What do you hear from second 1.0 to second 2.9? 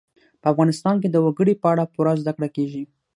کې د وګړي په اړه پوره زده کړه کېږي.